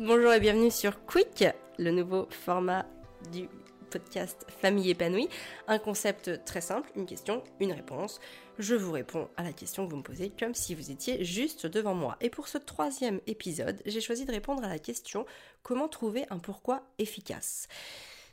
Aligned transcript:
Bonjour 0.00 0.32
et 0.32 0.38
bienvenue 0.38 0.70
sur 0.70 1.04
Quick, 1.06 1.44
le 1.76 1.90
nouveau 1.90 2.28
format 2.30 2.86
du 3.32 3.48
podcast 3.90 4.46
Famille 4.60 4.90
épanouie. 4.90 5.28
Un 5.66 5.80
concept 5.80 6.44
très 6.44 6.60
simple, 6.60 6.88
une 6.94 7.04
question, 7.04 7.42
une 7.58 7.72
réponse. 7.72 8.20
Je 8.60 8.76
vous 8.76 8.92
réponds 8.92 9.28
à 9.36 9.42
la 9.42 9.52
question 9.52 9.84
que 9.84 9.90
vous 9.90 9.96
me 9.96 10.04
posez 10.04 10.30
comme 10.30 10.54
si 10.54 10.76
vous 10.76 10.92
étiez 10.92 11.24
juste 11.24 11.66
devant 11.66 11.94
moi. 11.94 12.16
Et 12.20 12.30
pour 12.30 12.46
ce 12.46 12.58
troisième 12.58 13.20
épisode, 13.26 13.82
j'ai 13.86 14.00
choisi 14.00 14.24
de 14.24 14.30
répondre 14.30 14.62
à 14.62 14.68
la 14.68 14.78
question 14.78 15.26
comment 15.64 15.88
trouver 15.88 16.26
un 16.30 16.38
pourquoi 16.38 16.84
efficace? 17.00 17.66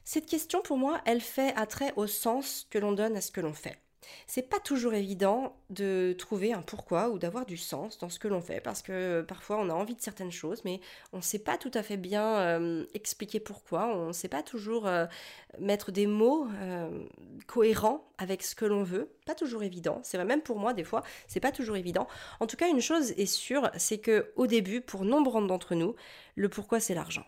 Cette 0.04 0.28
question 0.28 0.62
pour 0.62 0.78
moi, 0.78 1.02
elle 1.08 1.20
fait 1.20 1.52
attrait 1.56 1.94
au 1.96 2.06
sens 2.06 2.68
que 2.70 2.78
l'on 2.78 2.92
donne 2.92 3.18
à 3.18 3.22
ce 3.22 3.32
que 3.32 3.42
l'on 3.42 3.56
fait. 3.56 3.80
C'est 4.28 4.50
pas 4.50 4.60
toujours 4.60 4.94
évident 4.94 5.56
de 5.70 6.16
trouver 6.18 6.54
un 6.54 6.62
pourquoi 6.62 7.10
ou 7.10 7.20
d'avoir 7.20 7.46
du 7.46 7.58
sens 7.58 7.98
dans 8.00 8.10
ce 8.10 8.20
que 8.20 8.28
l'on 8.28 8.42
fait 8.42 8.62
parce 8.62 8.82
que 8.82 9.22
parfois 9.22 9.58
on 9.58 9.70
a 9.70 9.74
envie 9.74 9.96
de 9.96 10.02
certaines 10.02 10.32
choses 10.32 10.62
mais 10.66 10.80
on 11.14 11.18
ne 11.18 11.22
sait 11.22 11.40
pas 11.40 11.58
tout 11.58 11.72
à 11.74 11.84
fait 11.84 11.98
bien 11.98 12.38
euh, 12.38 12.86
expliquer 12.94 13.40
pourquoi, 13.40 13.88
on 13.88 14.08
ne 14.08 14.14
sait 14.14 14.28
pas 14.28 14.44
toujours 14.44 14.88
euh, 14.88 15.06
mettre 15.60 15.92
des 15.92 16.08
mots 16.08 16.48
euh, 16.62 17.06
cohérents 17.48 18.08
avec 18.18 18.44
ce 18.44 18.56
que 18.56 18.66
l'on 18.66 18.84
veut, 18.84 19.12
pas 19.26 19.36
toujours 19.36 19.64
évident. 19.64 20.00
C'est 20.04 20.18
vrai 20.18 20.26
même 20.26 20.42
pour 20.42 20.60
moi 20.60 20.74
des 20.74 20.84
fois, 20.84 21.04
c'est 21.28 21.40
pas 21.40 21.52
toujours 21.52 21.76
évident. 21.76 22.08
En 22.40 22.48
tout 22.48 22.58
cas, 22.58 22.70
une 22.70 22.82
chose 22.82 23.12
est 23.12 23.26
sûre, 23.26 23.70
c'est 23.78 23.98
que 23.98 24.32
au 24.36 24.48
début 24.48 24.82
pour 24.82 25.06
nombre 25.06 25.42
d'entre 25.46 25.76
nous, 25.76 25.96
le 26.36 26.50
pourquoi 26.50 26.80
c'est 26.80 26.94
l'argent. 26.94 27.26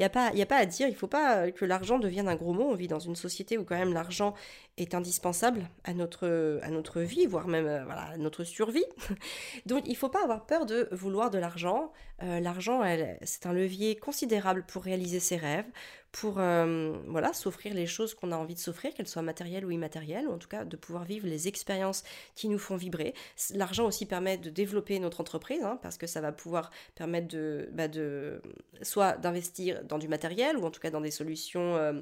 Il 0.00 0.34
n'y 0.34 0.40
a, 0.42 0.46
pas, 0.46 0.56
à 0.56 0.64
dire, 0.64 0.88
il 0.88 0.94
faut 0.94 1.08
pas 1.08 1.50
que 1.50 1.66
l'argent 1.66 1.98
devienne 1.98 2.26
un 2.26 2.34
gros 2.34 2.54
mot. 2.54 2.70
On 2.70 2.74
vit 2.74 2.88
dans 2.88 2.98
une 2.98 3.16
société 3.16 3.58
où 3.58 3.64
quand 3.64 3.76
même 3.76 3.92
l'argent 3.92 4.32
est 4.78 4.94
indispensable 4.94 5.68
à 5.84 5.92
notre, 5.92 6.58
à 6.62 6.70
notre 6.70 7.02
vie, 7.02 7.26
voire 7.26 7.48
même 7.48 7.66
euh, 7.66 7.86
à 7.90 8.16
notre 8.16 8.44
survie. 8.44 8.86
Donc 9.66 9.82
il 9.84 9.94
faut 9.94 10.08
pas 10.08 10.22
avoir 10.22 10.46
peur 10.46 10.64
de 10.64 10.88
vouloir 10.90 11.28
de 11.28 11.36
l'argent. 11.36 11.92
Euh, 12.22 12.40
l'argent, 12.40 12.80
c'est 13.24 13.44
un 13.44 13.52
levier 13.52 13.94
considérable 13.96 14.64
pour 14.66 14.84
réaliser 14.84 15.20
ses 15.20 15.36
rêves, 15.36 15.66
pour 16.12 16.38
euh, 16.38 16.92
s'offrir 17.32 17.74
les 17.74 17.86
choses 17.86 18.14
qu'on 18.14 18.32
a 18.32 18.36
envie 18.36 18.54
de 18.54 18.58
s'offrir, 18.58 18.92
qu'elles 18.94 19.08
soient 19.08 19.22
matérielles 19.22 19.64
ou 19.64 19.70
immatérielles, 19.70 20.26
ou 20.26 20.32
en 20.32 20.38
tout 20.38 20.48
cas 20.48 20.64
de 20.64 20.76
pouvoir 20.76 21.04
vivre 21.04 21.26
les 21.26 21.48
expériences 21.48 22.02
qui 22.34 22.48
nous 22.48 22.58
font 22.58 22.76
vibrer. 22.76 23.14
L'argent 23.54 23.86
aussi 23.86 24.06
permet 24.06 24.36
de 24.36 24.50
développer 24.50 24.98
notre 24.98 25.20
entreprise, 25.20 25.62
hein, 25.62 25.78
parce 25.82 25.98
que 25.98 26.06
ça 26.06 26.20
va 26.20 26.32
pouvoir 26.32 26.70
permettre 26.94 27.28
de, 27.28 27.68
bah 27.72 27.88
de 27.88 28.42
soit 28.82 29.16
d'investir 29.18 29.84
dans 29.84 29.98
du 29.98 30.08
matériel 30.08 30.56
ou 30.56 30.64
en 30.64 30.70
tout 30.70 30.80
cas 30.80 30.90
dans 30.90 31.00
des 31.00 31.10
solutions 31.10 31.76
euh, 31.76 31.92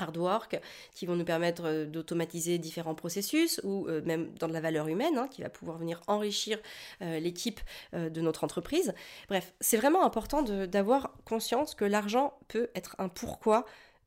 hard 0.00 0.16
work 0.16 0.60
qui 0.92 1.06
vont 1.06 1.16
nous 1.16 1.24
permettre 1.24 1.64
euh, 1.64 1.86
d'automatiser 1.86 2.58
différents 2.58 2.94
processus 2.94 3.60
ou 3.64 3.86
euh, 3.88 4.02
même 4.04 4.32
dans 4.38 4.48
de 4.48 4.52
la 4.52 4.60
valeur 4.60 4.88
humaine 4.88 5.18
hein, 5.18 5.28
qui 5.28 5.42
va 5.42 5.48
pouvoir 5.48 5.78
venir 5.78 6.00
enrichir 6.06 6.58
l'équipe 7.00 7.60
de 7.92 8.20
notre 8.20 8.44
entreprise. 8.44 8.94
Bref, 9.28 9.54
c'est 9.60 9.76
vraiment 9.76 10.04
important 10.04 10.42
d'avoir 10.42 11.14
conscience 11.24 11.74
que 11.74 11.84
l'argent 11.84 12.34
peut 12.48 12.68
être 12.74 12.96
un 12.98 13.08
pourquoi 13.08 13.64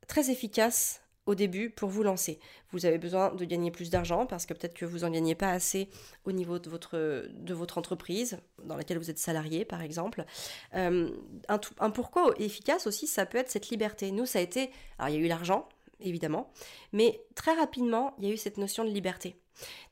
très 0.08 0.30
efficace 0.30 1.02
au 1.26 1.36
début 1.36 1.70
pour 1.70 1.90
vous 1.90 2.04
lancer. 2.04 2.40
Vous 2.72 2.86
avez 2.86 2.98
besoin 2.98 3.34
de 3.34 3.46
gagner 3.46 3.72
plus 3.72 3.90
d'argent 3.90 4.26
parce 4.26 4.46
que 4.46 4.54
peut-être 4.54 4.74
que 4.74 4.86
vous 4.86 5.04
en 5.04 5.10
gagnez 5.10 5.36
pas 5.36 5.52
assez 5.52 5.90
au 6.26 6.32
niveau 6.32 6.60
de 6.60 6.70
votre, 6.70 7.30
de 7.30 7.54
votre 7.54 7.78
entreprise 7.78 8.38
dans 8.64 8.76
laquelle 8.76 8.98
vous 8.98 9.10
êtes 9.10 9.20
salarié 9.20 9.64
par 9.64 9.82
exemple. 9.82 10.26
Euh, 10.76 11.10
un, 11.48 11.62
un 11.80 11.90
pourquoi 11.90 12.34
efficace 12.40 12.88
aussi, 12.88 13.08
ça 13.08 13.26
peut 13.26 13.38
être 13.38 13.50
cette 13.50 13.70
liberté. 13.70 14.12
Nous, 14.12 14.26
ça 14.26 14.40
a 14.40 14.42
été... 14.42 14.70
Alors 14.98 15.10
il 15.10 15.16
y 15.16 15.22
a 15.22 15.26
eu 15.26 15.30
l'argent, 15.30 15.70
évidemment, 16.04 16.52
mais 16.92 17.22
très 17.36 17.54
rapidement, 17.54 18.14
il 18.20 18.28
y 18.28 18.32
a 18.32 18.34
eu 18.34 18.38
cette 18.38 18.58
notion 18.58 18.84
de 18.84 18.90
liberté. 18.90 19.36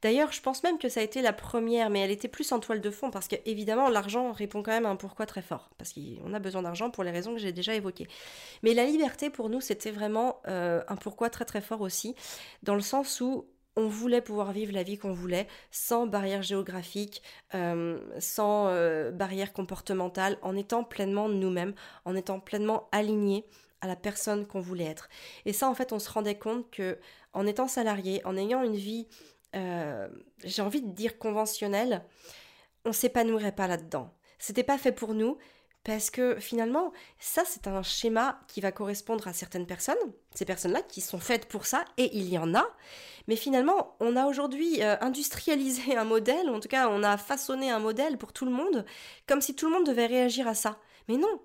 D'ailleurs, 0.01 0.31
je 0.31 0.41
pense 0.41 0.63
même 0.63 0.77
que 0.77 0.89
ça 0.89 0.99
a 0.99 1.03
été 1.03 1.21
la 1.21 1.33
première, 1.33 1.89
mais 1.89 1.99
elle 1.99 2.11
était 2.11 2.27
plus 2.27 2.51
en 2.51 2.59
toile 2.59 2.81
de 2.81 2.89
fond, 2.89 3.11
parce 3.11 3.27
qu'évidemment, 3.27 3.89
l'argent 3.89 4.31
répond 4.31 4.63
quand 4.63 4.71
même 4.71 4.85
à 4.85 4.89
un 4.89 4.95
pourquoi 4.95 5.25
très 5.25 5.41
fort, 5.41 5.69
parce 5.77 5.93
qu'on 5.93 6.33
a 6.33 6.39
besoin 6.39 6.63
d'argent 6.63 6.89
pour 6.89 7.03
les 7.03 7.11
raisons 7.11 7.33
que 7.33 7.39
j'ai 7.39 7.51
déjà 7.51 7.75
évoquées. 7.75 8.07
Mais 8.63 8.73
la 8.73 8.85
liberté, 8.85 9.29
pour 9.29 9.49
nous, 9.49 9.61
c'était 9.61 9.91
vraiment 9.91 10.41
euh, 10.47 10.83
un 10.87 10.95
pourquoi 10.95 11.29
très 11.29 11.45
très 11.45 11.61
fort 11.61 11.81
aussi, 11.81 12.15
dans 12.63 12.75
le 12.75 12.81
sens 12.81 13.21
où 13.21 13.45
on 13.77 13.87
voulait 13.87 14.21
pouvoir 14.21 14.51
vivre 14.51 14.73
la 14.73 14.83
vie 14.83 14.97
qu'on 14.97 15.13
voulait, 15.13 15.47
sans 15.71 16.05
barrière 16.05 16.41
géographique, 16.41 17.21
euh, 17.55 17.99
sans 18.19 18.67
euh, 18.67 19.11
barrière 19.11 19.53
comportementale, 19.53 20.37
en 20.41 20.57
étant 20.57 20.83
pleinement 20.83 21.29
nous-mêmes, 21.29 21.73
en 22.03 22.15
étant 22.15 22.39
pleinement 22.39 22.89
alignés 22.91 23.45
à 23.81 23.87
la 23.87 23.95
personne 23.95 24.45
qu'on 24.47 24.61
voulait 24.61 24.85
être. 24.85 25.09
Et 25.45 25.53
ça, 25.53 25.69
en 25.69 25.75
fait, 25.75 25.91
on 25.91 25.99
se 25.99 26.09
rendait 26.09 26.37
compte 26.37 26.69
que 26.71 26.99
en 27.33 27.45
étant 27.47 27.67
salarié, 27.67 28.21
en 28.25 28.37
ayant 28.37 28.63
une 28.63 28.75
vie 28.75 29.07
euh, 29.55 30.07
j'ai 30.43 30.61
envie 30.61 30.81
de 30.81 30.91
dire 30.91 31.17
conventionnel, 31.17 32.03
on 32.85 32.93
s'épanouirait 32.93 33.51
pas 33.51 33.67
là-dedans. 33.67 34.13
C'était 34.39 34.63
pas 34.63 34.77
fait 34.77 34.91
pour 34.91 35.13
nous. 35.13 35.37
Parce 35.83 36.11
que 36.11 36.39
finalement, 36.39 36.93
ça 37.17 37.41
c'est 37.43 37.65
un 37.65 37.81
schéma 37.81 38.39
qui 38.47 38.61
va 38.61 38.71
correspondre 38.71 39.27
à 39.27 39.33
certaines 39.33 39.65
personnes, 39.65 39.97
ces 40.35 40.45
personnes-là 40.45 40.83
qui 40.83 41.01
sont 41.01 41.17
faites 41.17 41.47
pour 41.47 41.65
ça, 41.65 41.83
et 41.97 42.15
il 42.15 42.29
y 42.29 42.37
en 42.37 42.53
a. 42.53 42.67
Mais 43.27 43.35
finalement, 43.35 43.95
on 43.99 44.15
a 44.15 44.27
aujourd'hui 44.27 44.83
euh, 44.83 44.95
industrialisé 45.01 45.95
un 45.97 46.03
modèle, 46.03 46.51
en 46.51 46.59
tout 46.59 46.67
cas 46.67 46.87
on 46.87 47.01
a 47.01 47.17
façonné 47.17 47.71
un 47.71 47.79
modèle 47.79 48.19
pour 48.19 48.31
tout 48.31 48.45
le 48.45 48.51
monde, 48.51 48.85
comme 49.25 49.41
si 49.41 49.55
tout 49.55 49.65
le 49.65 49.73
monde 49.73 49.87
devait 49.87 50.05
réagir 50.05 50.47
à 50.47 50.53
ça. 50.53 50.77
Mais 51.07 51.17
non, 51.17 51.41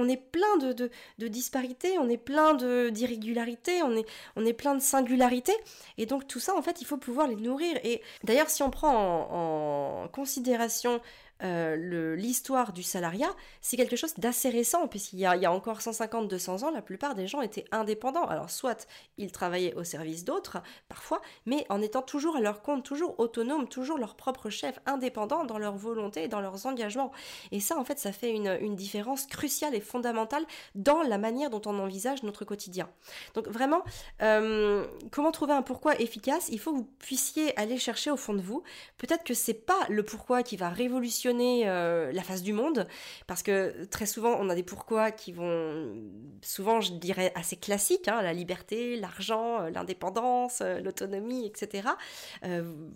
on 0.00 0.08
est 0.08 0.16
plein 0.16 0.56
de, 0.56 0.90
disparités, 1.28 1.98
on 1.98 2.08
est 2.08 2.16
plein 2.16 2.54
d'irrégularités, 2.54 3.82
on 3.82 4.44
est 4.44 4.52
plein 4.52 4.74
de 4.74 4.80
singularités. 4.80 5.56
Et 5.98 6.06
donc 6.06 6.26
tout 6.26 6.40
ça, 6.40 6.56
en 6.56 6.62
fait, 6.62 6.80
il 6.80 6.86
faut 6.86 6.96
pouvoir 6.96 7.28
les 7.28 7.36
nourrir. 7.36 7.78
Et 7.84 8.02
d'ailleurs, 8.24 8.50
si 8.50 8.62
on 8.62 8.70
prend 8.70 10.04
en, 10.04 10.08
considération 10.08 11.00
euh, 11.42 12.16
l'histoire 12.16 12.72
du 12.72 12.82
salariat, 12.82 13.34
c'est 13.60 13.76
quelque 13.76 13.96
chose 13.96 14.14
d'assez 14.18 14.50
récent, 14.50 14.86
puisqu'il 14.88 15.18
y 15.18 15.26
a, 15.26 15.36
y 15.36 15.46
a 15.46 15.52
encore 15.52 15.78
150-200 15.78 16.64
ans, 16.64 16.70
la 16.70 16.82
plupart 16.82 17.14
des 17.14 17.26
gens 17.26 17.40
étaient 17.40 17.64
indépendants. 17.72 18.26
Alors 18.26 18.50
soit 18.50 18.86
ils 19.16 19.32
travaillaient 19.32 19.74
au 19.74 19.84
service 19.84 20.24
d'autres, 20.24 20.58
parfois, 20.88 21.20
mais 21.46 21.64
en 21.68 21.80
étant 21.80 22.02
toujours 22.02 22.36
à 22.36 22.40
leur 22.40 22.62
compte, 22.62 22.84
toujours 22.84 23.18
autonomes, 23.18 23.68
toujours 23.68 23.98
leur 23.98 24.16
propre 24.16 24.50
chef, 24.50 24.78
indépendants 24.86 25.44
dans 25.44 25.58
leur 25.58 25.76
volonté 25.76 26.24
et 26.24 26.28
dans 26.28 26.40
leurs 26.40 26.66
engagements. 26.66 27.12
Et 27.52 27.60
ça, 27.60 27.78
en 27.78 27.84
fait, 27.84 27.98
ça 27.98 28.12
fait 28.12 28.30
une, 28.30 28.58
une 28.60 28.76
différence 28.76 29.26
cruciale 29.26 29.74
et 29.74 29.80
fondamentale 29.80 30.44
dans 30.74 31.02
la 31.02 31.18
manière 31.18 31.50
dont 31.50 31.62
on 31.66 31.78
envisage 31.78 32.22
notre 32.22 32.44
quotidien. 32.44 32.88
Donc 33.34 33.48
vraiment, 33.48 33.82
euh, 34.22 34.86
comment 35.10 35.32
trouver 35.32 35.52
un 35.52 35.62
pourquoi 35.62 35.98
efficace? 36.00 36.48
Il 36.50 36.58
faut 36.58 36.72
que 36.72 36.78
vous 36.78 36.90
puissiez 36.98 37.58
aller 37.58 37.78
chercher 37.78 38.10
au 38.10 38.16
fond 38.16 38.34
de 38.34 38.42
vous. 38.42 38.62
Peut-être 38.98 39.24
que 39.24 39.34
c'est 39.34 39.54
pas 39.54 39.86
le 39.88 40.02
pourquoi 40.02 40.42
qui 40.42 40.56
va 40.56 40.68
révolutionner 40.68 41.29
euh, 41.38 42.12
la 42.12 42.22
face 42.22 42.42
du 42.42 42.52
monde, 42.52 42.86
parce 43.26 43.42
que 43.42 43.84
très 43.86 44.06
souvent 44.06 44.36
on 44.38 44.48
a 44.48 44.54
des 44.54 44.62
pourquoi 44.62 45.10
qui 45.10 45.32
vont, 45.32 45.94
souvent 46.42 46.80
je 46.80 46.92
dirais 46.92 47.32
assez 47.34 47.56
classiques, 47.56 48.08
hein, 48.08 48.22
la 48.22 48.32
liberté, 48.32 48.96
l'argent, 48.96 49.62
euh, 49.62 49.70
l'indépendance, 49.70 50.62
l'autonomie, 50.82 51.46
etc. 51.46 51.88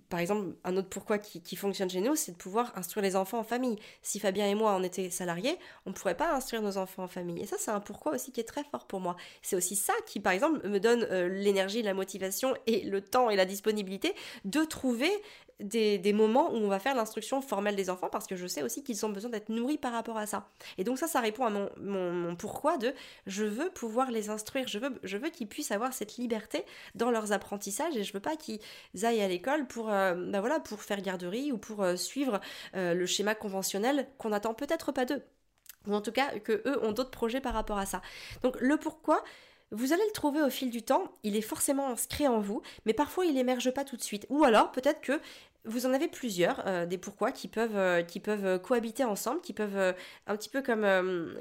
par 0.08 0.20
exemple, 0.20 0.54
un 0.64 0.76
autre 0.76 0.88
pourquoi 0.88 1.18
qui, 1.18 1.42
qui 1.42 1.56
fonctionne 1.56 1.90
chez 1.90 2.00
nous, 2.00 2.16
c'est 2.16 2.32
de 2.32 2.36
pouvoir 2.36 2.72
instruire 2.76 3.02
les 3.02 3.16
enfants 3.16 3.38
en 3.38 3.44
famille. 3.44 3.76
Si 4.02 4.18
Fabien 4.18 4.46
et 4.46 4.54
moi 4.54 4.74
on 4.76 4.82
était 4.82 5.10
salariés, 5.10 5.58
on 5.86 5.90
ne 5.90 5.94
pourrait 5.94 6.16
pas 6.16 6.32
instruire 6.34 6.62
nos 6.62 6.76
enfants 6.76 7.04
en 7.04 7.08
famille. 7.08 7.40
Et 7.42 7.46
ça, 7.46 7.56
c'est 7.58 7.70
un 7.70 7.80
pourquoi 7.80 8.12
aussi 8.12 8.32
qui 8.32 8.40
est 8.40 8.44
très 8.44 8.64
fort 8.64 8.86
pour 8.86 9.00
moi. 9.00 9.16
C'est 9.42 9.56
aussi 9.56 9.76
ça 9.76 9.92
qui, 10.06 10.20
par 10.20 10.32
exemple, 10.32 10.66
me 10.68 10.78
donne 10.78 11.06
euh, 11.10 11.28
l'énergie, 11.28 11.82
la 11.82 11.94
motivation 11.94 12.54
et 12.66 12.82
le 12.84 13.00
temps 13.00 13.30
et 13.30 13.36
la 13.36 13.44
disponibilité 13.44 14.14
de 14.44 14.64
trouver 14.64 15.10
des, 15.60 16.12
moments 16.12 16.52
où 16.52 16.56
on 16.56 16.68
va 16.68 16.78
faire 16.78 16.94
l'instruction 16.94 17.40
formelle 17.40 17.76
des 17.76 17.90
enfants 17.90 18.08
parce 18.10 18.26
que 18.26 18.36
je 18.36 18.46
sais 18.46 18.62
aussi 18.62 18.82
qu'ils 18.82 19.04
ont 19.04 19.08
besoin 19.08 19.30
d'être 19.30 19.48
nourris 19.48 19.78
par 19.78 19.92
rapport 19.92 20.16
à 20.16 20.26
ça. 20.26 20.48
Et 20.78 20.84
donc 20.84 20.98
ça, 20.98 21.06
ça 21.06 21.20
répond 21.20 21.44
à 21.44 21.50
mon, 21.50 22.36
pourquoi 22.36 22.76
de 22.78 22.94
je 23.26 23.44
veux 23.44 23.70
pouvoir 23.70 24.10
les 24.10 24.30
instruire, 24.30 24.68
je 24.68 24.78
veux, 24.78 24.98
je 25.02 25.16
veux 25.16 25.30
qu'ils 25.30 25.48
puissent 25.48 25.72
avoir 25.72 25.92
cette 25.92 26.16
liberté 26.16 26.64
dans 26.94 27.10
leurs 27.10 27.32
apprentissages 27.32 27.96
et 27.96 28.04
je 28.04 28.12
veux 28.12 28.20
pas 28.20 28.36
qu'ils 28.36 28.60
aillent 29.02 29.22
à 29.22 29.28
l'école 29.28 29.66
pour, 29.66 29.90
euh, 29.90 30.14
bah 30.14 30.40
voilà, 30.40 30.60
pour 30.60 30.82
faire 30.82 31.00
garderie 31.00 31.52
ou 31.52 31.58
pour 31.58 31.82
euh, 31.82 31.96
suivre 31.96 32.40
le 32.74 33.06
schéma 33.06 33.34
conventionnel 33.34 34.08
qu'on 34.18 34.32
attend 34.32 34.54
peut-être 34.54 34.92
pas 34.92 35.04
d'eux 35.04 35.22
ou 35.86 35.94
en 35.94 36.00
tout 36.00 36.12
cas 36.12 36.38
que 36.38 36.62
eux 36.66 36.82
ont 36.84 36.92
d'autres 36.92 37.10
projets 37.10 37.40
par 37.40 37.54
rapport 37.54 37.78
à 37.78 37.86
ça. 37.86 38.00
Donc 38.42 38.56
le 38.60 38.76
pourquoi, 38.76 39.22
vous 39.74 39.92
allez 39.92 40.04
le 40.06 40.12
trouver 40.12 40.42
au 40.42 40.50
fil 40.50 40.70
du 40.70 40.82
temps, 40.82 41.12
il 41.22 41.36
est 41.36 41.42
forcément 41.42 41.88
inscrit 41.88 42.28
en 42.28 42.40
vous, 42.40 42.62
mais 42.86 42.92
parfois 42.92 43.26
il 43.26 43.36
émerge 43.36 43.70
pas 43.72 43.84
tout 43.84 43.96
de 43.96 44.02
suite. 44.02 44.26
Ou 44.30 44.44
alors 44.44 44.72
peut-être 44.72 45.00
que 45.00 45.20
vous 45.66 45.86
en 45.86 45.92
avez 45.92 46.08
plusieurs, 46.08 46.62
euh, 46.66 46.86
des 46.86 46.98
pourquoi 46.98 47.32
qui 47.32 47.48
peuvent 47.48 47.76
euh, 47.76 48.02
qui 48.02 48.20
peuvent 48.20 48.60
cohabiter 48.60 49.04
ensemble, 49.04 49.40
qui 49.40 49.52
peuvent 49.52 49.76
euh, 49.76 49.92
un 50.26 50.36
petit 50.36 50.48
peu 50.48 50.62
comme 50.62 50.84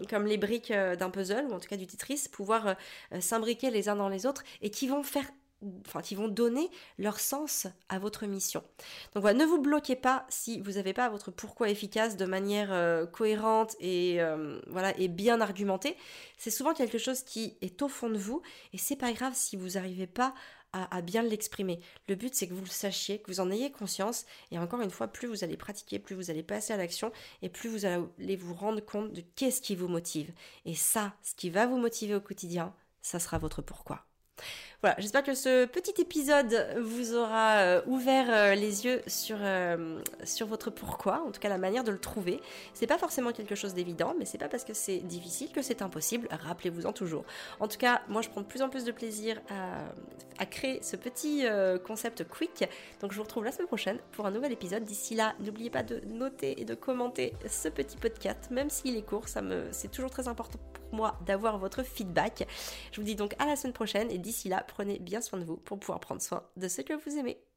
comme 0.10 0.26
les 0.26 0.38
briques 0.38 0.72
d'un 0.72 1.10
puzzle 1.10 1.46
ou 1.50 1.54
en 1.54 1.60
tout 1.60 1.68
cas 1.68 1.78
du 1.78 1.88
Tetris, 1.88 2.28
pouvoir 2.32 2.76
s'imbriquer 3.20 3.70
les 3.70 3.90
uns 3.90 3.96
dans 3.96 4.10
les 4.10 4.26
autres 4.26 4.44
et 4.62 4.70
qui 4.70 4.88
vont 4.88 5.04
faire 5.04 5.26
qui 6.04 6.16
vont 6.16 6.28
donner 6.28 6.70
leur 6.98 7.20
sens 7.20 7.68
à 7.90 8.00
votre 8.00 8.26
mission. 8.26 8.64
Donc 9.14 9.22
voilà, 9.22 9.38
ne 9.38 9.46
vous 9.46 9.62
bloquez 9.62 9.96
pas 9.96 10.26
si 10.30 10.60
vous 10.62 10.74
n'avez 10.74 10.94
pas 10.94 11.10
votre 11.10 11.32
pourquoi 11.32 11.70
efficace 11.70 12.18
de 12.18 12.26
manière 12.26 12.72
euh, 12.72 13.06
cohérente 13.06 13.76
et 13.80 14.22
euh, 14.22 14.60
voilà 14.68 14.98
et 15.00 15.08
bien 15.08 15.42
argumentée. 15.42 15.96
C'est 16.38 16.52
souvent 16.52 16.74
quelque 16.74 16.98
chose 16.98 17.24
qui 17.24 17.58
est 17.62 17.82
au 17.82 17.88
fond 17.88 18.10
de 18.10 18.18
vous 18.18 18.42
et 18.74 18.78
c'est 18.78 18.96
pas 18.96 19.14
grave 19.14 19.34
si 19.36 19.56
vous 19.56 19.70
n'arrivez 19.70 20.08
pas 20.08 20.34
à, 20.74 21.02
bien 21.02 21.22
l'exprimer. 21.22 21.80
Le 22.08 22.16
but, 22.16 22.34
c'est 22.34 22.48
que 22.48 22.54
vous 22.54 22.64
le 22.64 22.70
sachiez, 22.70 23.20
que 23.20 23.32
vous 23.32 23.40
en 23.40 23.52
ayez 23.52 23.72
conscience. 23.72 24.26
Et 24.52 24.58
encore 24.58 24.82
une 24.82 24.90
fois, 24.90 25.08
plus 25.08 25.28
vous 25.28 25.44
allez 25.44 25.56
pratiquer, 25.56 26.00
plus 26.00 26.16
vous 26.16 26.32
allez 26.32 26.44
passer 26.44 26.74
à 26.74 26.78
l'action 26.78 27.12
et 27.42 27.50
plus 27.50 27.70
vous 27.70 27.86
allez 27.86 28.36
vous 28.36 28.56
rendre 28.56 28.82
compte 28.82 29.14
de 29.14 29.22
qu'est-ce 29.36 29.62
qui 29.62 29.76
vous 29.76 29.88
motive. 29.88 30.32
Et 30.66 30.74
ça, 30.74 31.14
ce 31.22 31.36
qui 31.36 31.50
va 31.50 31.68
vous 31.68 31.78
motiver 31.78 32.16
au 32.16 32.22
quotidien, 32.22 32.74
ça 33.02 33.20
sera 33.20 33.38
votre 33.38 33.62
pourquoi. 33.62 34.06
Voilà, 34.84 34.98
j'espère 35.00 35.24
que 35.24 35.34
ce 35.34 35.64
petit 35.64 36.02
épisode 36.02 36.78
vous 36.82 37.16
aura 37.16 37.60
euh, 37.60 37.82
ouvert 37.86 38.26
euh, 38.30 38.54
les 38.54 38.84
yeux 38.84 39.02
sur, 39.08 39.38
euh, 39.40 40.02
sur 40.26 40.46
votre 40.46 40.72
pourquoi, 40.72 41.24
en 41.26 41.32
tout 41.32 41.40
cas 41.40 41.48
la 41.48 41.58
manière 41.58 41.86
de 41.86 41.92
le 41.92 41.98
trouver. 41.98 42.42
C'est 42.74 42.86
pas 42.86 42.98
forcément 42.98 43.32
quelque 43.32 43.56
chose 43.56 43.74
d'évident, 43.74 44.14
mais 44.20 44.26
c'est 44.26 44.38
pas 44.38 44.50
parce 44.50 44.66
que 44.66 44.74
c'est 44.74 44.98
difficile 44.98 45.54
que 45.54 45.62
c'est 45.62 45.82
impossible, 45.82 46.28
rappelez-vous-en 46.30 46.92
toujours. 46.92 47.24
En 47.62 47.70
tout 47.70 47.78
cas, 47.78 48.02
moi 48.10 48.22
je 48.22 48.28
prends 48.28 48.42
de 48.42 48.46
plus 48.46 48.62
en 48.62 48.68
plus 48.68 48.84
de 48.84 48.92
plaisir 48.92 49.40
à, 49.50 49.86
à 50.38 50.46
créer 50.46 50.82
ce 50.84 50.98
petit 50.98 51.46
concept 51.86 52.28
quick, 52.28 52.66
donc 53.00 53.14
je 53.14 53.16
vous 53.16 53.24
retrouve 53.24 53.46
la 53.46 53.54
semaine 53.54 53.68
prochaine 53.68 54.00
pour 54.12 54.26
un 54.26 54.32
nouvel 54.32 54.52
épisode. 54.52 54.84
D'ici 54.84 55.16
là, 55.16 55.34
n'oubliez 55.40 55.70
pas 55.70 55.84
de 55.84 56.02
noter 56.08 56.60
et 56.60 56.66
de 56.66 56.76
commenter 56.76 57.36
ce 57.50 57.70
petit 57.70 57.96
podcast, 57.96 58.52
même 58.52 58.70
s'il 58.70 58.98
est 58.98 59.04
court, 59.04 59.30
ça 59.30 59.42
me, 59.42 59.64
c'est 59.72 59.90
toujours 59.90 60.10
très 60.10 60.28
important 60.28 60.60
pour 60.74 60.83
moi 60.94 61.20
d'avoir 61.26 61.58
votre 61.58 61.84
feedback. 61.84 62.48
Je 62.92 63.02
vous 63.02 63.06
dis 63.06 63.16
donc 63.16 63.36
à 63.40 63.46
la 63.46 63.56
semaine 63.56 63.74
prochaine 63.74 64.10
et 64.12 64.18
d'ici 64.18 64.50
là, 64.50 64.64
prenez 64.68 65.00
bien 65.00 65.22
soin 65.22 65.40
de 65.40 65.44
vous 65.44 65.58
pour 65.58 65.80
pouvoir 65.80 66.00
prendre 66.00 66.22
soin 66.22 66.44
de 66.58 66.68
ce 66.68 66.82
que 66.82 66.94
vous 66.94 67.18
aimez. 67.18 67.53